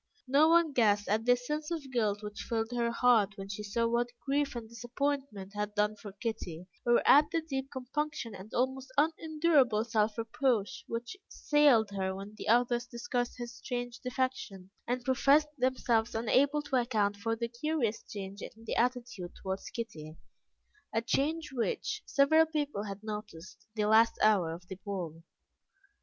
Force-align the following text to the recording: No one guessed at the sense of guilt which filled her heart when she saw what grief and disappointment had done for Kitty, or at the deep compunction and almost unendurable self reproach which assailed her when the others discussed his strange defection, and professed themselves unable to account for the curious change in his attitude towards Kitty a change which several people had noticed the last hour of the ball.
No 0.27 0.49
one 0.49 0.73
guessed 0.73 1.07
at 1.09 1.25
the 1.25 1.35
sense 1.37 1.69
of 1.69 1.91
guilt 1.91 2.23
which 2.23 2.39
filled 2.41 2.71
her 2.71 2.89
heart 2.89 3.33
when 3.37 3.49
she 3.49 3.61
saw 3.61 3.85
what 3.85 4.09
grief 4.25 4.55
and 4.55 4.67
disappointment 4.67 5.53
had 5.53 5.75
done 5.75 5.95
for 5.95 6.11
Kitty, 6.11 6.65
or 6.87 7.07
at 7.07 7.29
the 7.29 7.39
deep 7.39 7.69
compunction 7.69 8.33
and 8.33 8.51
almost 8.51 8.91
unendurable 8.97 9.83
self 9.85 10.17
reproach 10.17 10.83
which 10.87 11.15
assailed 11.29 11.91
her 11.91 12.15
when 12.15 12.33
the 12.35 12.47
others 12.47 12.87
discussed 12.87 13.37
his 13.37 13.53
strange 13.57 13.99
defection, 13.99 14.71
and 14.87 15.05
professed 15.05 15.49
themselves 15.59 16.15
unable 16.15 16.63
to 16.63 16.77
account 16.77 17.15
for 17.17 17.35
the 17.35 17.47
curious 17.47 18.01
change 18.01 18.41
in 18.41 18.49
his 18.55 18.69
attitude 18.75 19.33
towards 19.43 19.69
Kitty 19.69 20.17
a 20.91 21.03
change 21.03 21.51
which 21.53 22.01
several 22.07 22.47
people 22.47 22.85
had 22.85 23.03
noticed 23.03 23.67
the 23.75 23.85
last 23.85 24.17
hour 24.23 24.51
of 24.51 24.67
the 24.67 24.77
ball. 24.83 25.21